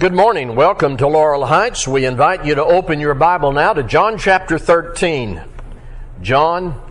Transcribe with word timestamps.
Good 0.00 0.12
morning. 0.12 0.56
Welcome 0.56 0.96
to 0.96 1.06
Laurel 1.06 1.46
Heights. 1.46 1.86
We 1.86 2.04
invite 2.04 2.44
you 2.44 2.56
to 2.56 2.64
open 2.64 2.98
your 2.98 3.14
Bible 3.14 3.52
now 3.52 3.72
to 3.72 3.84
John 3.84 4.18
chapter 4.18 4.58
13. 4.58 5.40
John 6.20 6.82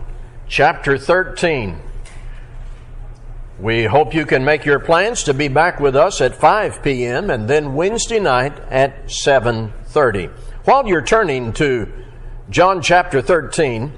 chapter 0.48 0.96
13. 0.96 1.78
We 3.60 3.84
hope 3.84 4.14
you 4.14 4.24
can 4.24 4.42
make 4.42 4.64
your 4.64 4.78
plans 4.78 5.22
to 5.24 5.34
be 5.34 5.48
back 5.48 5.80
with 5.80 5.94
us 5.94 6.22
at 6.22 6.34
5 6.34 6.82
p.m. 6.82 7.28
and 7.28 7.46
then 7.46 7.74
Wednesday 7.74 8.20
night 8.20 8.58
at 8.70 9.08
7:30. 9.08 10.30
While 10.64 10.88
you're 10.88 11.04
turning 11.04 11.52
to 11.52 11.92
John 12.48 12.80
chapter 12.80 13.20
13, 13.20 13.92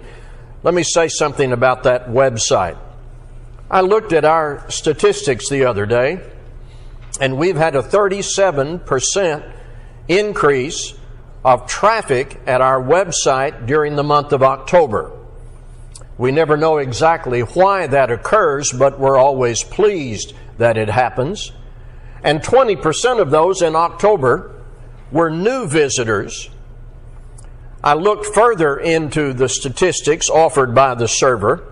let 0.63 0.73
me 0.73 0.83
say 0.83 1.07
something 1.07 1.51
about 1.51 1.83
that 1.83 2.09
website. 2.09 2.77
I 3.69 3.81
looked 3.81 4.13
at 4.13 4.25
our 4.25 4.69
statistics 4.69 5.49
the 5.49 5.65
other 5.65 5.85
day, 5.85 6.21
and 7.19 7.37
we've 7.37 7.57
had 7.57 7.75
a 7.75 7.81
37% 7.81 9.53
increase 10.07 10.93
of 11.43 11.67
traffic 11.67 12.39
at 12.45 12.61
our 12.61 12.81
website 12.81 13.65
during 13.65 13.95
the 13.95 14.03
month 14.03 14.33
of 14.33 14.43
October. 14.43 15.11
We 16.21 16.31
never 16.31 16.55
know 16.55 16.77
exactly 16.77 17.41
why 17.41 17.87
that 17.87 18.11
occurs, 18.11 18.71
but 18.71 18.99
we're 18.99 19.17
always 19.17 19.63
pleased 19.63 20.33
that 20.59 20.77
it 20.77 20.87
happens. 20.87 21.51
And 22.23 22.43
20% 22.43 23.19
of 23.19 23.31
those 23.31 23.63
in 23.63 23.75
October 23.75 24.61
were 25.11 25.31
new 25.31 25.65
visitors. 25.65 26.51
I 27.83 27.95
looked 27.95 28.27
further 28.27 28.77
into 28.77 29.33
the 29.33 29.49
statistics 29.49 30.29
offered 30.29 30.75
by 30.75 30.93
the 30.93 31.07
server. 31.07 31.63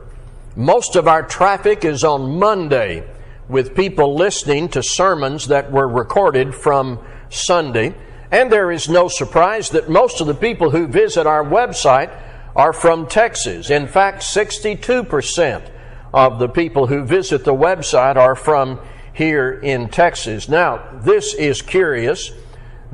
Most 0.56 0.96
of 0.96 1.08
our 1.08 1.22
traffic 1.22 1.86
is 1.86 2.04
on 2.04 2.40
Monday, 2.40 3.08
with 3.50 3.76
people 3.76 4.16
listening 4.16 4.70
to 4.70 4.82
sermons 4.82 5.50
that 5.50 5.72
were 5.72 5.88
recorded 5.88 6.56
from 6.56 6.98
Sunday. 7.30 7.94
And 8.32 8.52
there 8.52 8.72
is 8.72 8.90
no 8.90 9.10
surprise 9.10 9.70
that 9.70 9.92
most 9.92 10.22
of 10.22 10.26
the 10.26 10.34
people 10.34 10.72
who 10.72 10.88
visit 10.88 11.28
our 11.28 11.46
website 11.46 12.10
are 12.56 12.74
from 12.74 13.08
Texas. 13.08 13.70
In 13.70 13.88
fact, 13.88 14.22
62% 14.22 15.72
of 16.14 16.40
the 16.40 16.50
people 16.50 16.88
who 16.88 17.06
visit 17.06 17.46
the 17.46 17.54
website 17.54 18.16
are 18.16 18.36
from 18.36 18.80
here 19.14 19.52
in 19.52 19.90
Texas. 19.90 20.50
Now, 20.50 21.00
this 21.02 21.34
is 21.34 21.62
curious. 21.62 22.32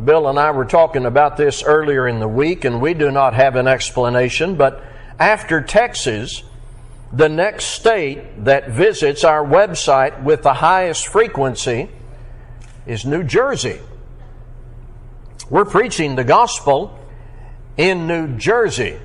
Bill 0.03 0.27
and 0.27 0.37
I 0.37 0.51
were 0.51 0.65
talking 0.65 1.05
about 1.05 1.37
this 1.37 1.63
earlier 1.63 2.07
in 2.07 2.19
the 2.19 2.27
week, 2.27 2.65
and 2.65 2.81
we 2.81 2.93
do 2.93 3.11
not 3.11 3.33
have 3.33 3.55
an 3.55 3.67
explanation, 3.67 4.55
but 4.55 4.83
after 5.17 5.61
Texas, 5.61 6.43
the 7.13 7.29
next 7.29 7.65
state 7.65 8.43
that 8.43 8.69
visits 8.69 9.23
our 9.23 9.45
website 9.45 10.23
with 10.23 10.43
the 10.43 10.55
highest 10.55 11.07
frequency 11.07 11.89
is 12.85 13.05
New 13.05 13.23
Jersey. 13.23 13.79
We're 15.49 15.65
preaching 15.65 16.15
the 16.15 16.23
gospel 16.23 16.99
in 17.77 18.07
New 18.07 18.35
Jersey. 18.35 18.99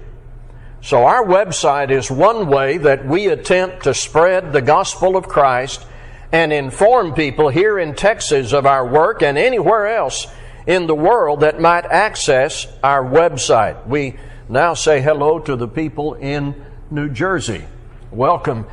So, 0.82 1.04
our 1.04 1.22
website 1.22 1.90
is 1.90 2.10
one 2.10 2.48
way 2.48 2.78
that 2.78 3.04
we 3.04 3.26
attempt 3.26 3.84
to 3.84 3.92
spread 3.92 4.54
the 4.54 4.62
gospel 4.62 5.14
of 5.14 5.28
Christ 5.28 5.84
and 6.32 6.54
inform 6.54 7.12
people 7.12 7.50
here 7.50 7.78
in 7.78 7.94
Texas 7.94 8.54
of 8.54 8.64
our 8.64 8.86
work 8.86 9.22
and 9.22 9.36
anywhere 9.36 9.88
else 9.88 10.26
in 10.66 10.86
the 10.86 10.94
world 10.94 11.40
that 11.40 11.60
might 11.60 11.84
access 11.84 12.66
our 12.82 13.04
website. 13.04 13.86
We 13.86 14.16
now 14.48 14.72
say 14.72 15.02
hello 15.02 15.38
to 15.40 15.54
the 15.54 15.68
people 15.68 16.14
in 16.14 16.64
New 16.90 17.10
Jersey. 17.10 17.66
Welcome 18.10 18.66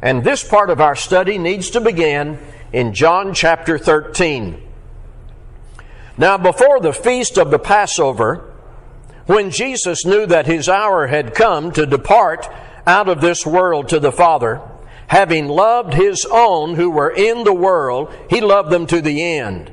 And 0.02 0.24
this 0.24 0.48
part 0.48 0.70
of 0.70 0.82
our 0.82 0.96
study 0.96 1.38
needs 1.38 1.70
to 1.72 1.82
begin 1.82 2.40
in 2.72 2.94
John 2.94 3.34
chapter 3.34 3.78
13. 3.78 4.62
Now, 6.18 6.38
before 6.38 6.80
the 6.80 6.94
feast 6.94 7.38
of 7.38 7.52
the 7.52 7.60
Passover, 7.60 8.54
when 9.26 9.50
Jesus 9.50 10.06
knew 10.06 10.26
that 10.28 10.46
his 10.46 10.70
hour 10.70 11.08
had 11.08 11.34
come 11.34 11.72
to 11.72 11.86
depart 11.86 12.48
out 12.86 13.10
of 13.10 13.22
this 13.22 13.46
world 13.46 13.90
to 13.90 14.00
the 14.00 14.12
Father, 14.12 14.62
having 15.08 15.48
loved 15.48 15.94
his 15.94 16.26
own 16.32 16.76
who 16.76 16.90
were 16.90 17.12
in 17.12 17.44
the 17.44 17.54
world, 17.54 18.14
he 18.30 18.42
loved 18.42 18.72
them 18.72 18.88
to 18.88 19.02
the 19.02 19.24
end. 19.24 19.72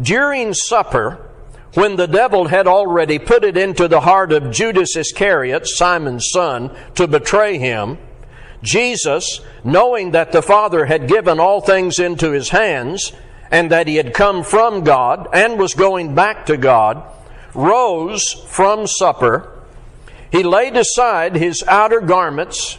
During 0.00 0.54
supper, 0.54 1.30
when 1.74 1.96
the 1.96 2.08
devil 2.08 2.48
had 2.48 2.66
already 2.66 3.18
put 3.18 3.44
it 3.44 3.56
into 3.56 3.88
the 3.88 4.00
heart 4.00 4.32
of 4.32 4.50
Judas 4.50 4.96
Iscariot, 4.96 5.66
Simon's 5.66 6.30
son, 6.30 6.74
to 6.94 7.06
betray 7.06 7.58
him, 7.58 7.98
Jesus, 8.62 9.40
knowing 9.62 10.12
that 10.12 10.32
the 10.32 10.42
Father 10.42 10.86
had 10.86 11.08
given 11.08 11.38
all 11.38 11.60
things 11.60 11.98
into 11.98 12.30
his 12.30 12.48
hands, 12.48 13.12
and 13.50 13.70
that 13.70 13.86
he 13.86 13.96
had 13.96 14.14
come 14.14 14.42
from 14.42 14.84
God 14.84 15.28
and 15.32 15.58
was 15.58 15.74
going 15.74 16.14
back 16.14 16.46
to 16.46 16.56
God, 16.56 17.02
rose 17.54 18.32
from 18.48 18.86
supper. 18.86 19.52
He 20.32 20.42
laid 20.42 20.76
aside 20.76 21.36
his 21.36 21.62
outer 21.68 22.00
garments 22.00 22.78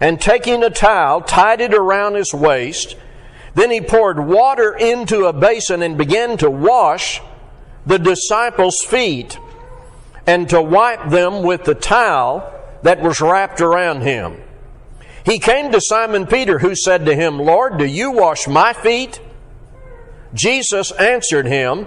and 0.00 0.20
taking 0.20 0.62
a 0.62 0.70
towel, 0.70 1.20
tied 1.20 1.60
it 1.60 1.74
around 1.74 2.14
his 2.14 2.34
waist. 2.34 2.96
Then 3.54 3.70
he 3.70 3.80
poured 3.80 4.18
water 4.18 4.76
into 4.76 5.24
a 5.24 5.32
basin 5.32 5.82
and 5.82 5.96
began 5.96 6.36
to 6.38 6.50
wash 6.50 7.22
the 7.86 7.98
disciples' 7.98 8.82
feet 8.82 9.38
and 10.26 10.48
to 10.50 10.60
wipe 10.60 11.08
them 11.08 11.42
with 11.42 11.64
the 11.64 11.74
towel 11.74 12.52
that 12.82 13.00
was 13.00 13.20
wrapped 13.20 13.60
around 13.60 14.02
him. 14.02 14.42
He 15.24 15.38
came 15.38 15.72
to 15.72 15.80
Simon 15.80 16.26
Peter, 16.26 16.58
who 16.58 16.74
said 16.74 17.06
to 17.06 17.14
him, 17.14 17.38
Lord, 17.38 17.78
do 17.78 17.84
you 17.84 18.12
wash 18.12 18.46
my 18.46 18.72
feet? 18.72 19.20
Jesus 20.34 20.92
answered 20.92 21.46
him, 21.46 21.86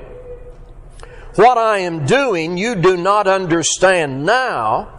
What 1.36 1.58
I 1.58 1.80
am 1.80 2.06
doing 2.06 2.58
you 2.58 2.76
do 2.76 2.98
not 2.98 3.28
understand 3.28 4.26
now 4.26 4.99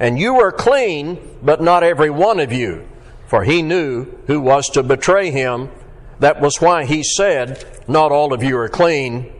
And 0.00 0.18
you 0.18 0.40
are 0.40 0.52
clean, 0.52 1.18
but 1.42 1.60
not 1.60 1.82
every 1.82 2.10
one 2.10 2.40
of 2.40 2.52
you. 2.52 2.86
For 3.26 3.44
he 3.44 3.62
knew 3.62 4.04
who 4.26 4.40
was 4.40 4.68
to 4.70 4.82
betray 4.82 5.30
him. 5.30 5.70
That 6.20 6.40
was 6.40 6.60
why 6.60 6.84
he 6.84 7.02
said, 7.02 7.64
Not 7.86 8.12
all 8.12 8.32
of 8.32 8.42
you 8.42 8.56
are 8.58 8.68
clean. 8.68 9.32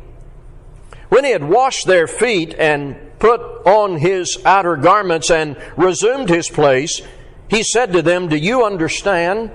When 1.09 1.25
he 1.25 1.31
had 1.31 1.45
washed 1.45 1.87
their 1.87 2.07
feet 2.07 2.55
and 2.59 2.97
put 3.19 3.41
on 3.67 3.99
his 3.99 4.39
outer 4.45 4.77
garments 4.77 5.31
and 5.31 5.57
resumed 5.77 6.29
his 6.29 6.49
place, 6.49 7.01
He 7.49 7.63
said 7.63 7.93
to 7.93 8.03
them, 8.03 8.29
Do 8.29 8.37
you 8.37 8.65
understand 8.65 9.51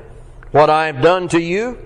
what 0.52 0.70
I 0.70 0.88
have 0.88 1.02
done 1.02 1.28
to 1.30 1.40
you? 1.40 1.78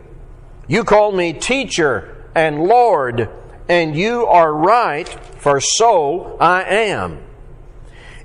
You 0.68 0.84
call 0.84 1.12
me 1.12 1.34
teacher 1.34 2.26
and 2.36 2.64
Lord, 2.64 3.30
and 3.68 3.96
you 3.96 4.26
are 4.26 4.54
right, 4.54 5.08
for 5.40 5.60
so 5.60 6.38
I 6.40 6.64
am. 6.64 7.27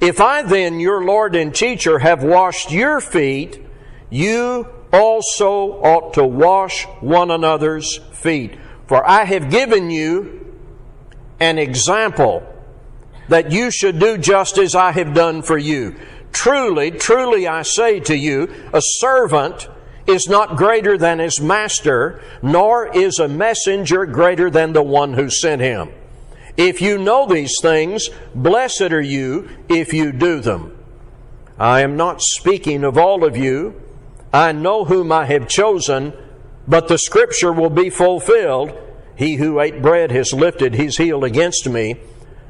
If 0.02 0.20
I 0.20 0.42
then, 0.42 0.80
your 0.80 1.04
Lord 1.04 1.36
and 1.36 1.54
teacher, 1.54 2.00
have 2.00 2.24
washed 2.24 2.72
your 2.72 3.00
feet, 3.00 3.64
you 4.10 4.66
also 4.92 5.80
ought 5.80 6.14
to 6.14 6.26
wash 6.26 6.86
one 7.00 7.30
another's 7.30 7.98
feet. 8.10 8.58
For 8.88 9.08
I 9.08 9.22
have 9.22 9.48
given 9.48 9.90
you 9.90 10.56
an 11.38 11.56
example 11.56 12.42
that 13.28 13.52
you 13.52 13.70
should 13.70 14.00
do 14.00 14.18
just 14.18 14.58
as 14.58 14.74
I 14.74 14.90
have 14.90 15.14
done 15.14 15.40
for 15.40 15.56
you. 15.56 15.94
Truly, 16.32 16.90
truly 16.90 17.46
I 17.46 17.62
say 17.62 18.00
to 18.00 18.16
you, 18.16 18.52
a 18.72 18.80
servant 18.82 19.68
is 20.08 20.26
not 20.26 20.56
greater 20.56 20.98
than 20.98 21.20
his 21.20 21.40
master, 21.40 22.20
nor 22.42 22.88
is 22.88 23.20
a 23.20 23.28
messenger 23.28 24.04
greater 24.06 24.50
than 24.50 24.72
the 24.72 24.82
one 24.82 25.12
who 25.12 25.30
sent 25.30 25.62
him. 25.62 25.90
If 26.56 26.82
you 26.82 26.98
know 26.98 27.26
these 27.26 27.54
things, 27.62 28.08
blessed 28.34 28.92
are 28.92 29.00
you 29.00 29.48
if 29.68 29.92
you 29.92 30.12
do 30.12 30.40
them. 30.40 30.76
I 31.58 31.80
am 31.80 31.96
not 31.96 32.20
speaking 32.20 32.84
of 32.84 32.98
all 32.98 33.24
of 33.24 33.36
you. 33.36 33.80
I 34.32 34.52
know 34.52 34.84
whom 34.84 35.12
I 35.12 35.26
have 35.26 35.48
chosen, 35.48 36.12
but 36.66 36.88
the 36.88 36.98
scripture 36.98 37.52
will 37.52 37.70
be 37.70 37.90
fulfilled. 37.90 38.78
He 39.16 39.36
who 39.36 39.60
ate 39.60 39.82
bread 39.82 40.10
has 40.10 40.32
lifted 40.32 40.74
his 40.74 40.96
heel 40.96 41.24
against 41.24 41.68
me. 41.68 41.96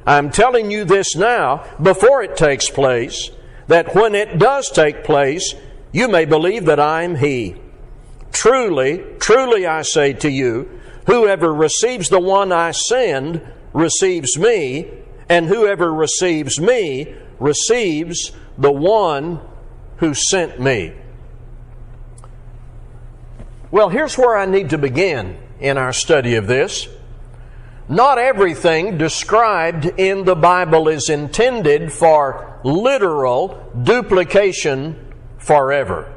I'm 0.06 0.31
telling 0.31 0.70
you 0.70 0.84
this 0.84 1.14
now, 1.14 1.64
before 1.81 2.22
it 2.22 2.37
takes 2.37 2.69
place, 2.69 3.31
that 3.69 3.94
when 3.94 4.14
it 4.14 4.38
does 4.38 4.70
take 4.70 5.04
place, 5.04 5.54
you 5.93 6.08
may 6.08 6.25
believe 6.25 6.64
that 6.64 6.81
I 6.81 7.02
am 7.02 7.16
He. 7.16 7.56
Truly, 8.32 9.04
truly 9.20 9.66
I 9.66 9.82
say 9.82 10.12
to 10.14 10.31
you, 10.31 10.81
whoever 11.06 11.52
receives 11.52 12.08
the 12.08 12.20
one 12.20 12.50
I 12.50 12.72
send 12.72 13.43
receives 13.73 14.39
me, 14.39 14.91
and 15.29 15.47
whoever 15.47 15.93
receives 15.93 16.61
me 16.61 17.15
receives 17.39 18.33
the 18.59 18.73
one 18.73 19.41
who 19.97 20.15
sent 20.15 20.61
me. 20.61 20.93
Well, 23.71 23.89
here's 23.89 24.19
where 24.19 24.37
I 24.37 24.45
need 24.47 24.71
to 24.71 24.79
begin 24.79 25.39
in 25.59 25.79
our 25.79 25.93
study 25.93 26.35
of 26.35 26.47
this. 26.47 26.89
Not 27.89 28.19
everything 28.19 28.99
described 28.99 29.87
in 29.99 30.25
the 30.25 30.37
Bible 30.37 30.89
is 30.89 31.09
intended 31.09 31.93
for 31.93 32.61
literal 32.65 33.73
duplication 33.83 35.15
forever. 35.39 36.13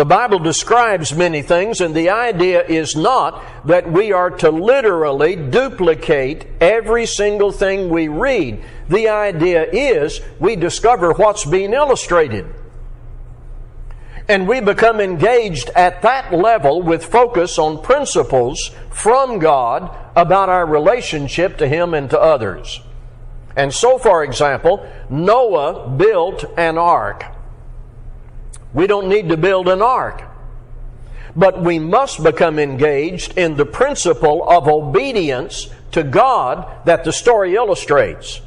The 0.00 0.06
Bible 0.06 0.38
describes 0.38 1.14
many 1.14 1.42
things, 1.42 1.82
and 1.82 1.94
the 1.94 2.08
idea 2.08 2.64
is 2.64 2.96
not 2.96 3.44
that 3.66 3.92
we 3.92 4.12
are 4.12 4.30
to 4.30 4.50
literally 4.50 5.36
duplicate 5.36 6.46
every 6.58 7.04
single 7.04 7.52
thing 7.52 7.90
we 7.90 8.08
read. 8.08 8.64
The 8.88 9.10
idea 9.10 9.68
is 9.70 10.22
we 10.38 10.56
discover 10.56 11.12
what's 11.12 11.44
being 11.44 11.74
illustrated. 11.74 12.46
And 14.26 14.48
we 14.48 14.60
become 14.60 15.02
engaged 15.02 15.68
at 15.76 16.00
that 16.00 16.32
level 16.32 16.80
with 16.80 17.04
focus 17.04 17.58
on 17.58 17.82
principles 17.82 18.70
from 18.88 19.38
God 19.38 19.94
about 20.16 20.48
our 20.48 20.64
relationship 20.64 21.58
to 21.58 21.68
Him 21.68 21.92
and 21.92 22.08
to 22.08 22.18
others. 22.18 22.80
And 23.54 23.70
so, 23.70 23.98
for 23.98 24.24
example, 24.24 24.90
Noah 25.10 25.90
built 25.90 26.46
an 26.56 26.78
ark. 26.78 27.36
We 28.72 28.86
don't 28.86 29.08
need 29.08 29.28
to 29.28 29.36
build 29.36 29.68
an 29.68 29.82
ark. 29.82 30.22
But 31.36 31.62
we 31.62 31.78
must 31.78 32.22
become 32.22 32.58
engaged 32.58 33.38
in 33.38 33.56
the 33.56 33.66
principle 33.66 34.48
of 34.48 34.68
obedience 34.68 35.70
to 35.92 36.02
God 36.02 36.86
that 36.86 37.04
the 37.04 37.12
story 37.12 37.54
illustrates. 37.54 38.40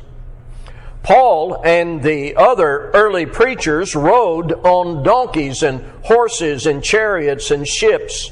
Paul 1.01 1.61
and 1.65 2.01
the 2.01 2.35
other 2.37 2.89
early 2.91 3.25
preachers 3.25 3.93
rode 3.93 4.53
on 4.53 5.03
donkeys 5.03 5.61
and 5.61 5.81
horses 6.03 6.65
and 6.65 6.81
chariots 6.81 7.51
and 7.51 7.67
ships 7.67 8.31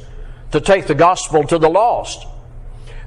to 0.52 0.62
take 0.62 0.88
the 0.88 0.96
gospel 0.96 1.44
to 1.44 1.58
the 1.58 1.70
lost. 1.70 2.26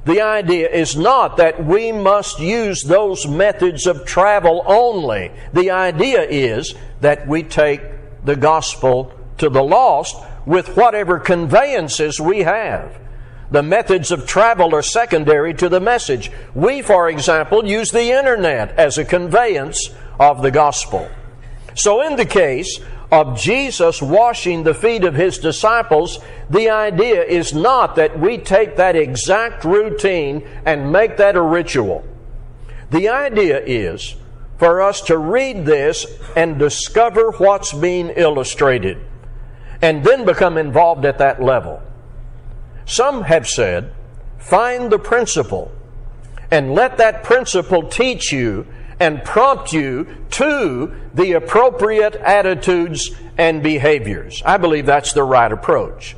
The 0.05 0.21
idea 0.21 0.69
is 0.69 0.95
not 0.95 1.37
that 1.37 1.65
we 1.65 1.91
must 1.91 2.39
use 2.39 2.83
those 2.83 3.27
methods 3.27 3.87
of 3.87 4.05
travel 4.05 4.63
only. 4.67 5.31
The 5.53 5.71
idea 5.71 6.21
is 6.21 6.75
that 7.01 7.27
we 7.27 7.41
take 7.41 7.81
the 8.25 8.35
gospel 8.35 9.13
to 9.37 9.49
the 9.49 9.63
lost 9.63 10.15
with 10.45 10.75
whatever 10.75 11.19
conveyances 11.19 12.19
we 12.19 12.39
have. 12.39 12.99
The 13.51 13.63
methods 13.63 14.11
of 14.11 14.25
travel 14.25 14.73
are 14.73 14.81
secondary 14.81 15.53
to 15.55 15.69
the 15.69 15.79
message. 15.79 16.31
We, 16.53 16.81
for 16.81 17.09
example, 17.09 17.65
use 17.65 17.91
the 17.91 18.11
internet 18.11 18.71
as 18.71 18.97
a 18.97 19.05
conveyance 19.05 19.89
of 20.19 20.41
the 20.41 20.51
gospel. 20.51 21.09
So, 21.75 22.01
in 22.01 22.15
the 22.15 22.25
case 22.25 22.79
of 23.11 23.37
Jesus 23.37 24.01
washing 24.01 24.63
the 24.63 24.73
feet 24.73 25.03
of 25.03 25.13
his 25.13 25.37
disciples, 25.37 26.19
the 26.49 26.69
idea 26.69 27.23
is 27.23 27.53
not 27.53 27.95
that 27.95 28.19
we 28.19 28.37
take 28.37 28.77
that 28.77 28.95
exact 28.95 29.63
routine 29.63 30.47
and 30.65 30.91
make 30.91 31.17
that 31.17 31.35
a 31.35 31.41
ritual. 31.41 32.03
The 32.91 33.09
idea 33.09 33.61
is 33.63 34.15
for 34.57 34.81
us 34.81 35.01
to 35.01 35.17
read 35.17 35.65
this 35.65 36.05
and 36.35 36.57
discover 36.57 37.31
what's 37.31 37.73
being 37.73 38.09
illustrated 38.15 38.97
and 39.81 40.03
then 40.03 40.25
become 40.25 40.57
involved 40.57 41.05
at 41.05 41.17
that 41.17 41.41
level. 41.41 41.81
Some 42.85 43.23
have 43.23 43.47
said, 43.47 43.93
find 44.37 44.91
the 44.91 44.99
principle 44.99 45.71
and 46.51 46.73
let 46.73 46.97
that 46.97 47.23
principle 47.23 47.83
teach 47.83 48.31
you 48.31 48.67
and 48.99 49.23
prompt 49.23 49.73
you 49.73 50.07
to 50.31 50.93
the 51.13 51.33
appropriate 51.33 52.15
attitudes 52.15 53.11
and 53.37 53.61
behaviors. 53.61 54.41
I 54.45 54.57
believe 54.57 54.85
that's 54.85 55.13
the 55.13 55.23
right 55.23 55.51
approach. 55.51 56.15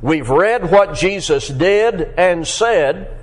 We've 0.00 0.30
read 0.30 0.70
what 0.70 0.94
Jesus 0.94 1.48
did 1.48 2.14
and 2.16 2.46
said 2.46 3.16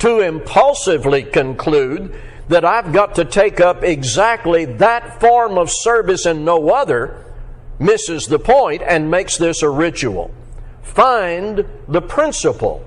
to 0.00 0.20
impulsively 0.20 1.22
conclude 1.22 2.14
that 2.52 2.66
I've 2.66 2.92
got 2.92 3.14
to 3.14 3.24
take 3.24 3.60
up 3.60 3.82
exactly 3.82 4.66
that 4.66 5.20
form 5.20 5.56
of 5.56 5.70
service 5.70 6.26
and 6.26 6.44
no 6.44 6.68
other 6.68 7.24
misses 7.78 8.26
the 8.26 8.38
point 8.38 8.82
and 8.82 9.10
makes 9.10 9.38
this 9.38 9.62
a 9.62 9.70
ritual. 9.70 10.30
Find 10.82 11.64
the 11.88 12.02
principle 12.02 12.84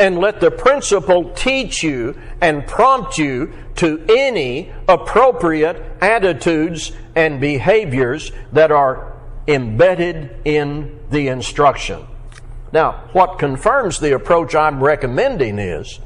and 0.00 0.18
let 0.18 0.40
the 0.40 0.50
principle 0.50 1.30
teach 1.30 1.84
you 1.84 2.20
and 2.40 2.66
prompt 2.66 3.18
you 3.18 3.52
to 3.76 4.04
any 4.08 4.72
appropriate 4.88 5.80
attitudes 6.00 6.90
and 7.14 7.40
behaviors 7.40 8.32
that 8.52 8.72
are 8.72 9.16
embedded 9.46 10.36
in 10.44 10.98
the 11.10 11.28
instruction. 11.28 12.04
Now, 12.72 13.08
what 13.12 13.38
confirms 13.38 14.00
the 14.00 14.14
approach 14.14 14.56
I'm 14.56 14.82
recommending 14.82 15.60
is 15.60 16.00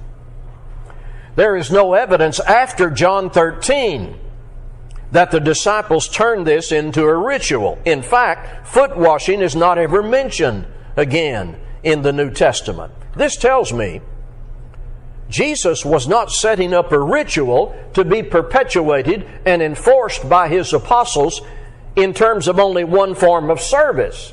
there 1.36 1.56
is 1.56 1.70
no 1.70 1.94
evidence 1.94 2.40
after 2.40 2.90
John 2.90 3.30
13 3.30 4.18
that 5.12 5.30
the 5.30 5.40
disciples 5.40 6.08
turned 6.08 6.46
this 6.46 6.72
into 6.72 7.04
a 7.04 7.14
ritual. 7.14 7.78
In 7.84 8.02
fact, 8.02 8.66
foot 8.66 8.96
washing 8.96 9.40
is 9.40 9.54
not 9.54 9.78
ever 9.78 10.02
mentioned 10.02 10.66
again 10.96 11.56
in 11.82 12.02
the 12.02 12.12
New 12.12 12.30
Testament. 12.30 12.92
This 13.14 13.36
tells 13.36 13.72
me 13.72 14.00
Jesus 15.28 15.84
was 15.84 16.06
not 16.08 16.30
setting 16.30 16.74
up 16.74 16.92
a 16.92 17.00
ritual 17.00 17.74
to 17.94 18.04
be 18.04 18.22
perpetuated 18.22 19.26
and 19.46 19.62
enforced 19.62 20.28
by 20.28 20.48
his 20.48 20.72
apostles 20.72 21.40
in 21.96 22.14
terms 22.14 22.48
of 22.48 22.58
only 22.58 22.84
one 22.84 23.14
form 23.14 23.50
of 23.50 23.60
service. 23.60 24.32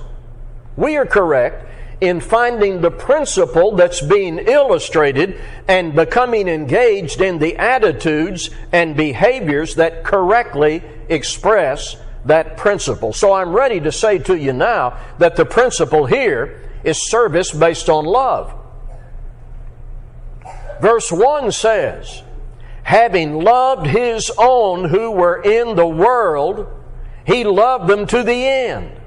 We 0.76 0.98
are 0.98 1.06
correct 1.06 1.66
in 2.02 2.22
finding 2.22 2.82
the 2.82 2.92
principle 2.92 3.76
that's 3.76 4.02
being 4.02 4.40
illustrated 4.40 5.40
and 5.68 5.94
becoming 5.94 6.48
engaged 6.48 7.22
in 7.22 7.40
the 7.40 7.58
attitudes 7.58 8.50
and 8.72 8.96
behaviors 8.96 9.76
that 9.76 10.04
correctly 10.04 10.82
express 11.10 11.98
that 12.26 12.58
principle. 12.58 13.12
So 13.12 13.34
I'm 13.34 13.52
ready 13.52 13.80
to 13.82 13.92
say 13.92 14.18
to 14.20 14.38
you 14.38 14.54
now 14.54 14.98
that 15.18 15.36
the 15.36 15.46
principle 15.46 16.06
here 16.06 16.70
is 16.84 17.10
service 17.10 17.52
based 17.52 17.90
on 17.90 18.06
love. 18.06 18.54
Verse 20.82 21.12
1 21.12 21.52
says, 21.52 22.24
Having 22.84 23.42
loved 23.42 23.88
his 23.88 24.32
own 24.38 24.90
who 24.90 25.12
were 25.12 25.42
in 25.42 25.76
the 25.76 25.88
world, 25.88 26.68
he 27.26 27.44
loved 27.44 27.88
them 27.88 28.08
to 28.08 28.24
the 28.24 28.46
end. 28.46 28.99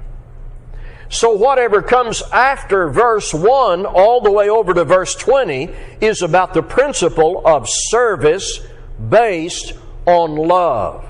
So, 1.13 1.29
whatever 1.29 1.83
comes 1.83 2.23
after 2.31 2.89
verse 2.89 3.35
1 3.35 3.85
all 3.85 4.19
the 4.19 4.31
way 4.31 4.49
over 4.49 4.73
to 4.73 4.83
verse 4.83 5.13
20 5.13 5.69
is 6.01 6.23
about 6.23 6.55
the 6.55 6.63
principle 6.63 7.43
of 7.45 7.69
service 7.69 8.65
based 9.09 9.73
on 10.07 10.35
love. 10.35 11.07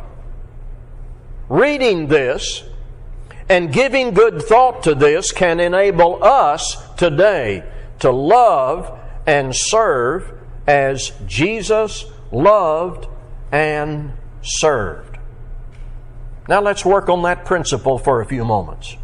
Reading 1.47 2.07
this, 2.07 2.65
And 3.47 3.71
giving 3.71 4.13
good 4.13 4.41
thought 4.41 4.83
to 4.83 4.93
this 4.93 5.31
can 5.31 5.61
enable 5.61 6.21
us 6.21 6.75
today 6.97 7.63
to 7.99 8.11
love 8.11 8.99
and 9.25 9.55
serve 9.55 10.33
as 10.67 11.13
Jesus 11.25 12.03
loved 12.29 13.07
and 13.53 14.11
served. 14.41 15.17
Now 16.49 16.61
let's 16.61 16.83
work 16.83 17.07
on 17.07 17.21
that 17.21 17.45
principle 17.45 17.97
for 17.97 18.19
a 18.19 18.25
few 18.25 18.43
moments. 18.43 18.97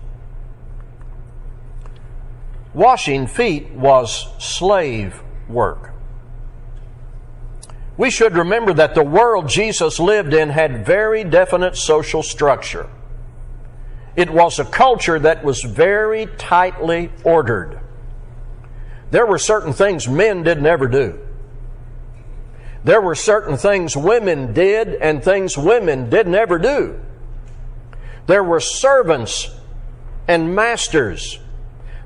Washing 2.73 3.25
feet 3.25 3.71
was 3.71 4.27
slave 4.37 5.21
work. 5.47 5.91
We 7.97 8.11
should 8.11 8.37
remember 8.37 8.73
that 8.75 8.95
the 8.95 9.03
world 9.03 9.49
Jesus 9.49 9.99
lived 9.99 10.33
in 10.33 10.49
had 10.49 10.85
very 10.85 11.23
definite 11.23 11.75
social 11.75 12.23
structure. 12.23 12.89
It 14.15 14.29
was 14.29 14.59
a 14.59 14.65
culture 14.65 15.19
that 15.19 15.43
was 15.43 15.63
very 15.63 16.27
tightly 16.37 17.11
ordered. 17.23 17.79
There 19.11 19.25
were 19.25 19.39
certain 19.39 19.73
things 19.73 20.07
men 20.07 20.43
did 20.43 20.61
never 20.61 20.87
do. 20.87 21.19
There 22.83 23.01
were 23.01 23.15
certain 23.15 23.57
things 23.57 23.97
women 23.97 24.53
did 24.53 24.93
and 24.95 25.23
things 25.23 25.57
women 25.57 26.09
did 26.09 26.27
never 26.27 26.59
do. 26.59 26.99
There 28.27 28.43
were 28.43 28.59
servants 28.59 29.49
and 30.27 30.55
masters 30.55 31.39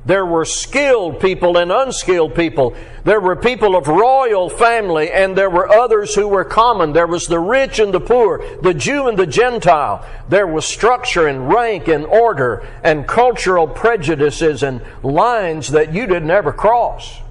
there 0.06 0.26
were 0.26 0.44
skilled 0.44 1.22
people 1.22 1.58
and 1.58 1.72
unskilled 1.72 2.36
people. 2.36 2.76
There 3.06 3.22
were 3.22 3.38
people 3.38 3.76
of 3.76 3.88
royal 3.88 4.50
family 4.50 5.10
and 5.10 5.38
there 5.38 5.50
were 5.50 5.70
others 5.70 6.14
who 6.14 6.28
were 6.28 6.44
common. 6.44 6.92
There 6.92 7.08
was 7.08 7.28
the 7.28 7.40
rich 7.40 7.80
and 7.80 7.94
the 7.94 8.02
poor, 8.02 8.44
the 8.62 8.74
Jew 8.74 9.08
and 9.08 9.18
the 9.18 9.26
Gentile. 9.26 10.06
There 10.28 10.48
was 10.48 10.66
structure 10.66 11.28
and 11.28 11.48
rank 11.48 11.88
and 11.88 12.06
order 12.06 12.68
and 12.84 13.08
cultural 13.08 13.66
prejudices 13.66 14.62
and 14.62 14.82
lines 15.04 15.70
that 15.70 15.94
you 15.94 16.06
didn't 16.06 16.32
ever 16.32 16.52
cross. 16.52 17.22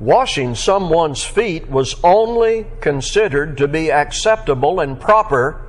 Washing 0.00 0.54
someone's 0.54 1.24
feet 1.24 1.68
was 1.68 1.94
only 2.02 2.66
considered 2.80 3.58
to 3.58 3.68
be 3.68 3.92
acceptable 3.92 4.80
and 4.80 4.98
proper 4.98 5.60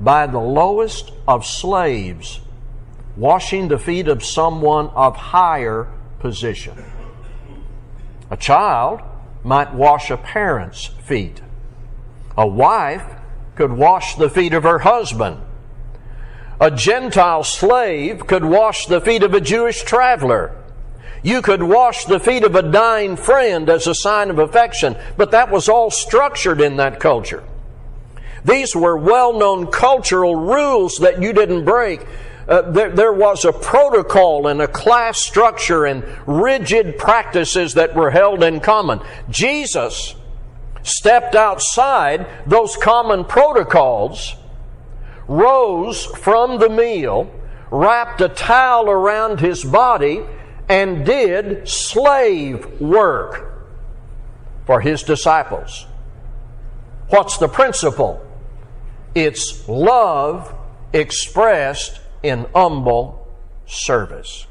by 0.00 0.26
the 0.26 0.40
lowest 0.40 1.12
of 1.28 1.44
slaves 1.44 2.40
washing 3.16 3.68
the 3.68 3.78
feet 3.78 4.08
of 4.08 4.24
someone 4.24 4.88
of 4.88 5.16
higher 5.16 5.88
position. 6.18 6.84
A 8.30 8.36
child 8.36 9.00
might 9.42 9.74
wash 9.74 10.10
a 10.10 10.16
parent's 10.16 10.86
feet. 10.86 11.40
A 12.36 12.46
wife 12.46 13.04
could 13.54 13.72
wash 13.72 14.16
the 14.16 14.30
feet 14.30 14.54
of 14.54 14.64
her 14.64 14.80
husband. 14.80 15.40
A 16.60 16.70
Gentile 16.70 17.44
slave 17.44 18.26
could 18.26 18.44
wash 18.44 18.86
the 18.86 19.00
feet 19.00 19.22
of 19.22 19.34
a 19.34 19.40
Jewish 19.40 19.82
traveler. 19.82 20.56
You 21.22 21.42
could 21.42 21.62
wash 21.62 22.04
the 22.04 22.20
feet 22.20 22.44
of 22.44 22.54
a 22.54 22.62
dying 22.62 23.16
friend 23.16 23.68
as 23.68 23.86
a 23.86 23.94
sign 23.94 24.30
of 24.30 24.38
affection, 24.38 24.96
but 25.16 25.30
that 25.30 25.50
was 25.50 25.68
all 25.68 25.90
structured 25.90 26.60
in 26.60 26.76
that 26.76 27.00
culture. 27.00 27.42
These 28.44 28.76
were 28.76 28.96
well 28.96 29.32
known 29.32 29.68
cultural 29.68 30.36
rules 30.36 30.98
that 30.98 31.22
you 31.22 31.32
didn't 31.32 31.64
break 31.64 32.06
uh, 32.48 32.70
there, 32.70 32.90
there 32.90 33.12
was 33.12 33.44
a 33.44 33.52
protocol 33.52 34.46
and 34.46 34.60
a 34.60 34.68
class 34.68 35.18
structure 35.18 35.86
and 35.86 36.04
rigid 36.26 36.98
practices 36.98 37.74
that 37.74 37.94
were 37.94 38.10
held 38.10 38.42
in 38.42 38.60
common. 38.60 39.00
Jesus 39.30 40.14
stepped 40.82 41.34
outside 41.34 42.26
those 42.46 42.76
common 42.76 43.24
protocols, 43.24 44.36
rose 45.26 46.04
from 46.04 46.58
the 46.58 46.68
meal, 46.68 47.30
wrapped 47.70 48.20
a 48.20 48.28
towel 48.28 48.90
around 48.90 49.40
his 49.40 49.64
body, 49.64 50.22
and 50.68 51.04
did 51.04 51.68
slave 51.68 52.80
work 52.80 53.52
for 54.66 54.80
his 54.80 55.02
disciples. 55.02 55.86
What's 57.08 57.38
the 57.38 57.48
principle? 57.48 58.24
It's 59.14 59.66
love 59.68 60.54
expressed 60.92 62.00
in 62.24 62.46
humble 62.54 63.28
service. 63.66 64.46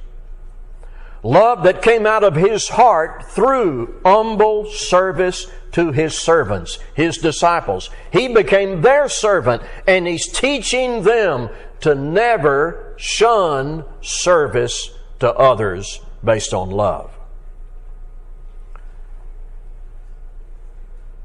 Love 1.24 1.64
that 1.64 1.82
came 1.82 2.06
out 2.06 2.24
of 2.24 2.36
his 2.36 2.68
heart 2.68 3.26
through 3.30 4.00
humble 4.06 4.66
service 4.70 5.48
to 5.72 5.92
his 5.92 6.18
servants, 6.18 6.80
his 6.94 7.18
disciples. 7.18 7.90
He 8.12 8.28
became 8.28 8.82
their 8.82 9.08
servant 9.08 9.64
and 9.88 10.06
he's 10.06 10.28
teaching 10.28 11.04
them 11.04 11.50
to 11.80 11.96
never 11.96 12.94
shun 12.98 13.86
service 14.02 14.92
to 15.20 15.34
others 15.34 16.02
based 16.24 16.54
on 16.54 16.70
love. 16.70 17.12